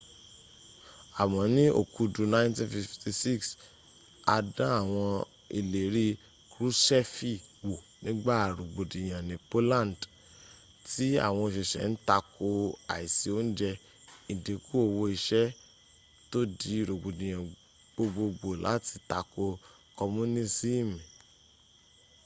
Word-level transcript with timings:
àmọ́ 1.21 1.43
ní 1.55 1.63
okudu 1.81 2.19
1956 2.33 3.49
a 4.35 4.35
dán 4.55 4.73
àwọn 4.81 5.11
ìlérí 5.59 6.05
kruṣẹ́fì 6.51 7.31
wò 7.67 7.75
nígbà 8.03 8.35
rogbodiyan 8.57 9.23
ní 9.29 9.35
polandi 9.49 10.05
m 10.07 10.11
tí 10.89 11.05
àwọn 11.27 11.43
oṣiṣẹ́ 11.47 11.87
ń 11.91 11.93
takò 12.07 12.47
àìsí 12.95 13.27
oúnjẹ́ 13.37 13.79
ìdínkù 14.31 14.73
owó 14.85 15.03
iṣẹ́ 15.17 15.53
tó 16.31 16.39
dí 16.59 16.73
rogbodiyan 16.89 17.43
gbogbogbò 17.93 18.49
láti 18.67 18.95
takò 19.11 19.45
komunisimi 19.97 21.01